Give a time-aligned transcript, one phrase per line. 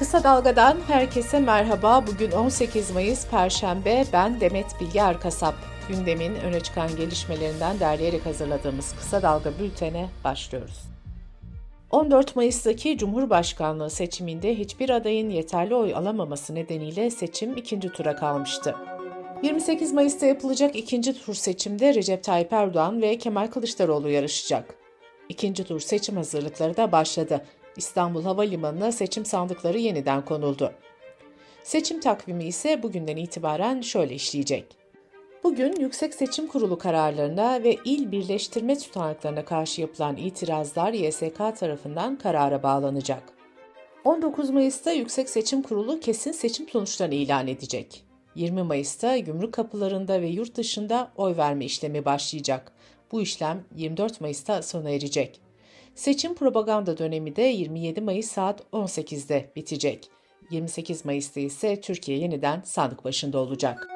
[0.00, 2.06] Kısa Dalga'dan herkese merhaba.
[2.06, 4.04] Bugün 18 Mayıs Perşembe.
[4.12, 5.54] Ben Demet Bilge Erkasap.
[5.88, 10.82] Gündemin öne çıkan gelişmelerinden derleyerek hazırladığımız Kısa Dalga bültene başlıyoruz.
[11.90, 18.76] 14 Mayıs'taki Cumhurbaşkanlığı seçiminde hiçbir adayın yeterli oy alamaması nedeniyle seçim ikinci tura kalmıştı.
[19.42, 24.74] 28 Mayıs'ta yapılacak ikinci tur seçimde Recep Tayyip Erdoğan ve Kemal Kılıçdaroğlu yarışacak.
[25.28, 27.44] İkinci tur seçim hazırlıkları da başladı.
[27.76, 30.72] İstanbul Havalimanı'na seçim sandıkları yeniden konuldu.
[31.62, 34.76] Seçim takvimi ise bugünden itibaren şöyle işleyecek.
[35.44, 42.62] Bugün Yüksek Seçim Kurulu kararlarına ve il birleştirme tutanaklarına karşı yapılan itirazlar YSK tarafından karara
[42.62, 43.22] bağlanacak.
[44.04, 48.04] 19 Mayıs'ta Yüksek Seçim Kurulu kesin seçim sonuçlarını ilan edecek.
[48.34, 52.72] 20 Mayıs'ta gümrük kapılarında ve yurt dışında oy verme işlemi başlayacak.
[53.12, 55.40] Bu işlem 24 Mayıs'ta sona erecek.
[56.00, 60.10] Seçim propaganda dönemi de 27 Mayıs saat 18'de bitecek.
[60.50, 63.88] 28 Mayıs'ta ise Türkiye yeniden sandık başında olacak.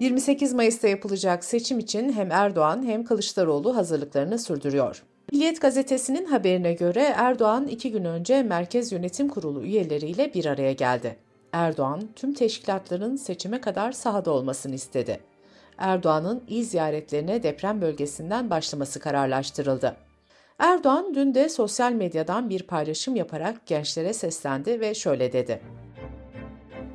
[0.00, 5.04] 28 Mayıs'ta yapılacak seçim için hem Erdoğan hem Kılıçdaroğlu hazırlıklarını sürdürüyor.
[5.32, 11.16] Milliyet gazetesinin haberine göre Erdoğan iki gün önce Merkez Yönetim Kurulu üyeleriyle bir araya geldi.
[11.52, 15.20] Erdoğan tüm teşkilatların seçime kadar sahada olmasını istedi.
[15.78, 19.96] Erdoğan'ın il ziyaretlerine deprem bölgesinden başlaması kararlaştırıldı.
[20.58, 25.60] Erdoğan dün de sosyal medyadan bir paylaşım yaparak gençlere seslendi ve şöyle dedi.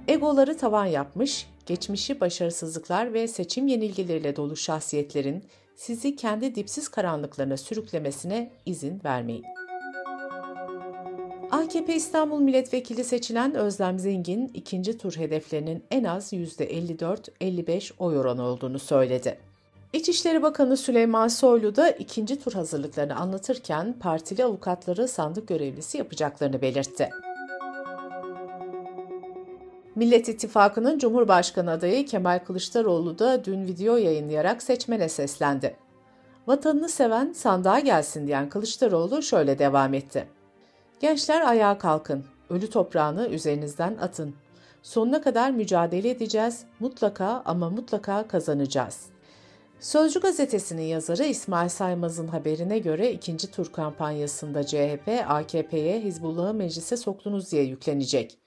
[0.08, 5.44] Egoları tavan yapmış, geçmişi başarısızlıklar ve seçim yenilgileriyle dolu şahsiyetlerin
[5.76, 9.46] sizi kendi dipsiz karanlıklarına sürüklemesine izin vermeyin.
[11.54, 18.80] AKP İstanbul Milletvekili seçilen Özlem Zengin, ikinci tur hedeflerinin en az %54-55 oy oranı olduğunu
[18.80, 19.38] söyledi.
[19.94, 27.10] İçişleri Bakanı Süleyman Soylu da ikinci tur hazırlıklarını anlatırken partili avukatları sandık görevlisi yapacaklarını belirtti.
[29.96, 35.76] Millet İttifakı'nın Cumhurbaşkanı adayı Kemal Kılıçdaroğlu da dün video yayınlayarak seçmene seslendi.
[36.48, 40.28] Vatanını seven sandığa gelsin diyen Kılıçdaroğlu şöyle devam etti.
[41.04, 44.36] Gençler ayağa kalkın, ölü toprağını üzerinizden atın.
[44.82, 49.06] Sonuna kadar mücadele edeceğiz, mutlaka ama mutlaka kazanacağız.
[49.80, 57.52] Sözcü gazetesinin yazarı İsmail Saymaz'ın haberine göre ikinci tur kampanyasında CHP, AKP'ye Hizbullah'ı meclise soktunuz
[57.52, 58.38] diye yüklenecek.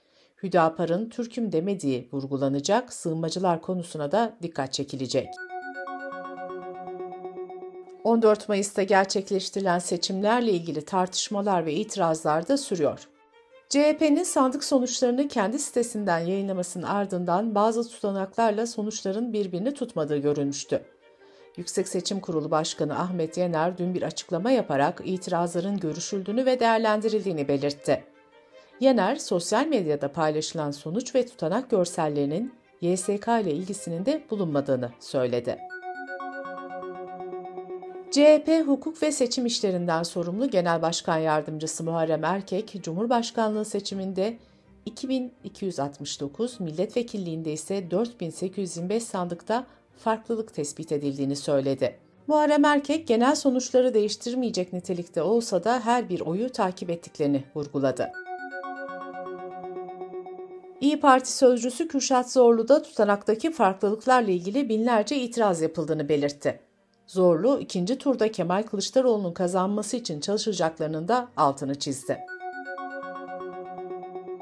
[0.43, 5.27] Hüdapar'ın Türk'üm demediği vurgulanacak, sığınmacılar konusuna da dikkat çekilecek.
[8.07, 13.07] 14 Mayıs'ta gerçekleştirilen seçimlerle ilgili tartışmalar ve itirazlar da sürüyor.
[13.69, 20.81] CHP'nin sandık sonuçlarını kendi sitesinden yayınlamasının ardından bazı tutanaklarla sonuçların birbirini tutmadığı görülmüştü.
[21.57, 28.03] Yüksek Seçim Kurulu Başkanı Ahmet Yener dün bir açıklama yaparak itirazların görüşüldüğünü ve değerlendirildiğini belirtti.
[28.79, 35.57] Yener, sosyal medyada paylaşılan sonuç ve tutanak görsellerinin YSK ile ilgisinin de bulunmadığını söyledi.
[38.17, 44.37] CHP Hukuk ve Seçim İşlerinden sorumlu Genel Başkan Yardımcısı Muharrem Erkek, Cumhurbaşkanlığı seçiminde
[44.85, 49.65] 2269, milletvekilliğinde ise 4825 sandıkta
[49.97, 51.97] farklılık tespit edildiğini söyledi.
[52.27, 58.11] Muharrem Erkek genel sonuçları değiştirmeyecek nitelikte olsa da her bir oyu takip ettiklerini vurguladı.
[60.81, 66.66] İyi Parti sözcüsü Kürşat Zorlu da tutanaktaki farklılıklarla ilgili binlerce itiraz yapıldığını belirtti.
[67.07, 72.19] Zorlu ikinci turda Kemal Kılıçdaroğlu'nun kazanması için çalışacaklarının da altını çizdi.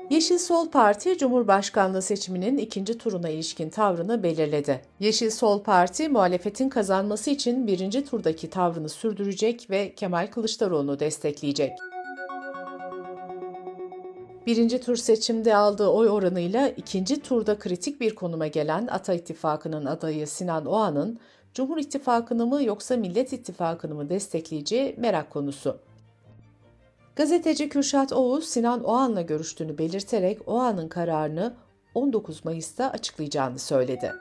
[0.09, 4.81] Yeşil Sol Parti Cumhurbaşkanlığı seçiminin ikinci turuna ilişkin tavrını belirledi.
[4.99, 11.71] Yeşil Sol Parti muhalefetin kazanması için birinci turdaki tavrını sürdürecek ve Kemal Kılıçdaroğlu'nu destekleyecek.
[14.45, 20.27] Birinci tur seçimde aldığı oy oranıyla ikinci turda kritik bir konuma gelen Ata İttifakı'nın adayı
[20.27, 21.19] Sinan Oğan'ın
[21.55, 25.77] Cumhur İttifakı'nı mı yoksa Millet İttifakı'nı mı destekleyeceği merak konusu.
[27.15, 31.53] Gazeteci Kürşat Oğuz, Sinan Oğan'la görüştüğünü belirterek Oğan'ın kararını
[31.93, 34.13] 19 Mayıs'ta açıklayacağını söyledi.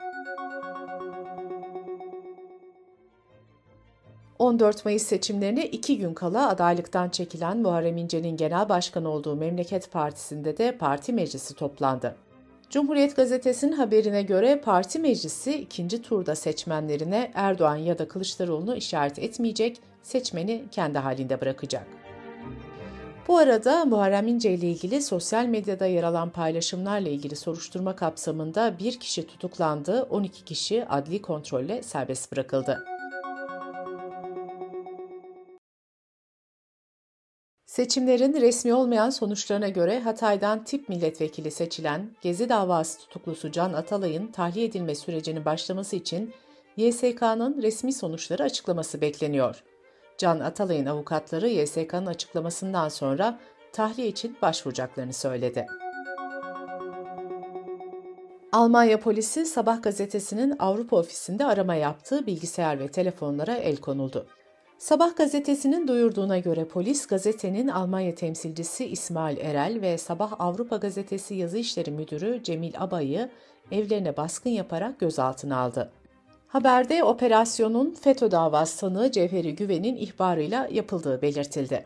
[4.39, 10.57] 14 Mayıs seçimlerine iki gün kala adaylıktan çekilen Muharrem İnce'nin genel başkan olduğu Memleket Partisi'nde
[10.57, 12.15] de parti meclisi toplandı.
[12.75, 19.81] Cumhuriyet Gazetesi'nin haberine göre parti meclisi ikinci turda seçmenlerine Erdoğan ya da Kılıçdaroğlu'nu işaret etmeyecek,
[20.03, 21.87] seçmeni kendi halinde bırakacak.
[23.27, 28.99] Bu arada Muharrem İnce ile ilgili sosyal medyada yer alan paylaşımlarla ilgili soruşturma kapsamında bir
[28.99, 32.94] kişi tutuklandı, 12 kişi adli kontrolle serbest bırakıldı.
[37.75, 44.65] Seçimlerin resmi olmayan sonuçlarına göre Hatay'dan tip milletvekili seçilen Gezi davası tutuklusu Can Atalay'ın tahliye
[44.65, 46.33] edilme sürecinin başlaması için
[46.77, 49.63] YSK'nın resmi sonuçları açıklaması bekleniyor.
[50.17, 53.39] Can Atalay'ın avukatları YSK'nın açıklamasından sonra
[53.73, 55.65] tahliye için başvuracaklarını söyledi.
[58.51, 64.27] Almanya polisi Sabah gazetesinin Avrupa ofisinde arama yaptığı bilgisayar ve telefonlara el konuldu.
[64.77, 71.57] Sabah gazetesinin duyurduğuna göre polis gazetenin Almanya temsilcisi İsmail Erel ve Sabah Avrupa gazetesi yazı
[71.57, 73.29] işleri müdürü Cemil Abay'ı
[73.71, 75.91] evlerine baskın yaparak gözaltına aldı.
[76.47, 81.85] Haberde operasyonun FETÖ davası sanığı Cevheri Güven'in ihbarıyla yapıldığı belirtildi.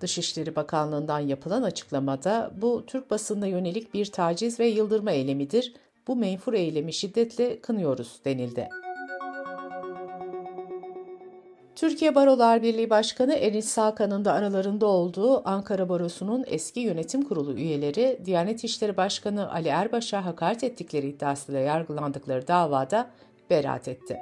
[0.00, 5.74] Dışişleri Bakanlığı'ndan yapılan açıklamada bu Türk basınına yönelik bir taciz ve yıldırma eylemidir,
[6.08, 8.68] bu menfur eylemi şiddetle kınıyoruz denildi.
[11.76, 18.20] Türkiye Barolar Birliği Başkanı Enis Sakan'ın da aralarında olduğu Ankara Barosu'nun eski yönetim kurulu üyeleri
[18.24, 23.10] Diyanet İşleri Başkanı Ali Erbaş'a hakaret ettikleri iddiasıyla yargılandıkları davada
[23.50, 24.18] beraat etti.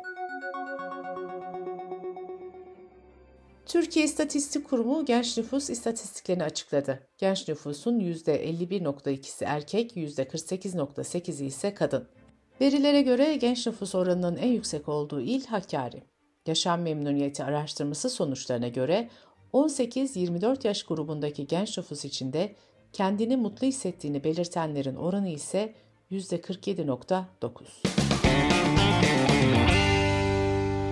[3.67, 7.07] Türkiye İstatistik Kurumu genç nüfus istatistiklerini açıkladı.
[7.19, 12.09] Genç nüfusun %51.2'si erkek, %48.8'i ise kadın.
[12.61, 16.12] Verilere göre genç nüfus oranının en yüksek olduğu il Hakkari.
[16.47, 19.09] Yaşam memnuniyeti araştırması sonuçlarına göre
[19.53, 22.55] 18-24 yaş grubundaki genç nüfus içinde
[22.93, 25.75] kendini mutlu hissettiğini belirtenlerin oranı ise
[26.11, 27.51] %47.9.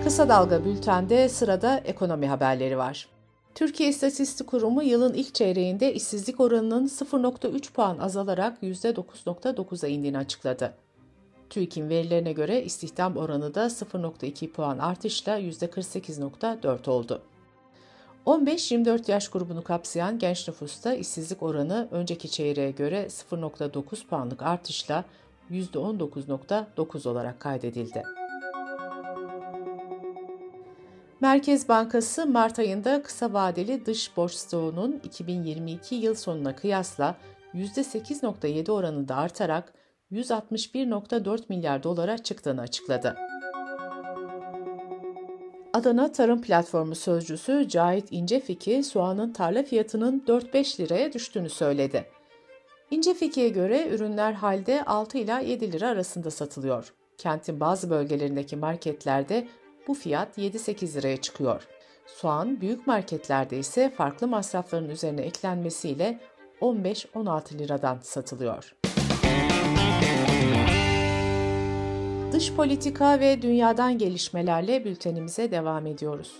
[0.03, 3.07] Kısa Dalga Bülten'de sırada ekonomi haberleri var.
[3.55, 10.73] Türkiye İstatistik Kurumu yılın ilk çeyreğinde işsizlik oranının 0.3 puan azalarak %9.9'a indiğini açıkladı.
[11.51, 17.21] TÜİK'in verilerine göre istihdam oranı da 0.2 puan artışla %48.4 oldu.
[18.25, 25.05] 15-24 yaş grubunu kapsayan genç nüfusta işsizlik oranı önceki çeyreğe göre 0.9 puanlık artışla
[25.51, 28.03] %19.9 olarak kaydedildi.
[31.21, 37.15] Merkez Bankası Mart ayında kısa vadeli dış borç stoğunun 2022 yıl sonuna kıyasla
[37.53, 39.73] %8.7 oranında artarak
[40.11, 43.15] 161.4 milyar dolara çıktığını açıkladı.
[45.73, 52.05] Adana Tarım Platformu sözcüsü Cahit İncefiki, soğanın tarla fiyatının 4-5 liraya düştüğünü söyledi.
[52.91, 56.93] İncefiki'ye göre ürünler halde 6 ila 7 lira arasında satılıyor.
[57.17, 59.47] Kentin bazı bölgelerindeki marketlerde
[59.87, 61.67] bu fiyat 7-8 liraya çıkıyor.
[62.05, 66.19] Soğan büyük marketlerde ise farklı masrafların üzerine eklenmesiyle
[66.61, 68.80] 15-16 liradan satılıyor.
[72.31, 76.35] Dış politika ve dünyadan gelişmelerle bültenimize devam ediyoruz.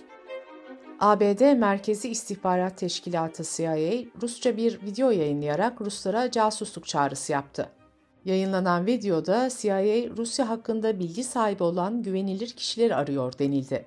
[1.00, 3.76] ABD Merkezi İstihbarat Teşkilatı CIA,
[4.22, 7.70] Rusça bir video yayınlayarak Ruslara casusluk çağrısı yaptı.
[8.26, 13.86] Yayınlanan videoda CIA, Rusya hakkında bilgi sahibi olan güvenilir kişileri arıyor denildi.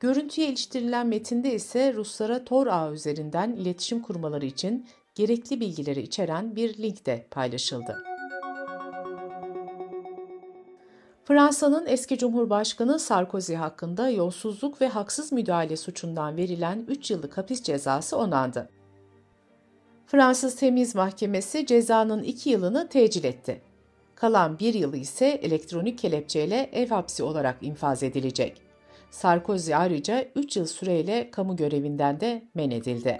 [0.00, 6.78] Görüntüye iliştirilen metinde ise Ruslara Tor ağı üzerinden iletişim kurmaları için gerekli bilgileri içeren bir
[6.78, 8.15] link de paylaşıldı.
[11.26, 18.18] Fransa'nın eski Cumhurbaşkanı Sarkozy hakkında yolsuzluk ve haksız müdahale suçundan verilen 3 yıllık hapis cezası
[18.18, 18.68] onandı.
[20.06, 23.62] Fransız Temiz Mahkemesi cezanın 2 yılını tecil etti.
[24.14, 28.62] Kalan 1 yılı ise elektronik kelepçeyle ev hapsi olarak infaz edilecek.
[29.10, 33.18] Sarkozy ayrıca 3 yıl süreyle kamu görevinden de men edildi.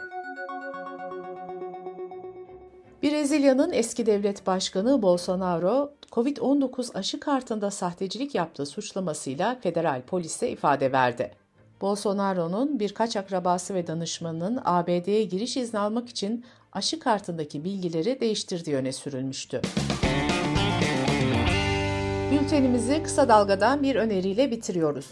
[3.02, 11.30] Brezilya'nın eski devlet başkanı Bolsonaro, Covid-19 aşı kartında sahtecilik yaptığı suçlamasıyla federal polise ifade verdi.
[11.80, 18.92] Bolsonaro'nun birkaç akrabası ve danışmanının ABD'ye giriş izni almak için aşı kartındaki bilgileri değiştirdiği öne
[18.92, 19.60] sürülmüştü.
[22.30, 25.10] Bültenimizi kısa dalgadan bir öneriyle bitiriyoruz.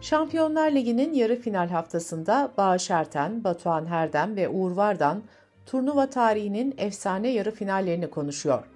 [0.00, 5.22] Şampiyonlar Ligi'nin yarı final haftasında Bağış Erten, Batuhan Herdem ve Uğur Vardan
[5.66, 8.75] turnuva tarihinin efsane yarı finallerini konuşuyor.